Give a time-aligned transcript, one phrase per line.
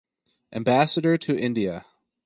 [0.51, 1.85] Ambassador to India.